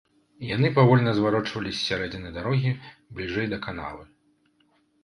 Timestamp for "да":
3.55-3.65